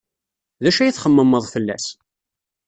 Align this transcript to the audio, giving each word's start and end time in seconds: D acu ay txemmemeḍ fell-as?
D 0.63 0.65
acu 0.69 0.79
ay 0.81 0.91
txemmemeḍ 0.91 1.45
fell-as? 1.53 1.85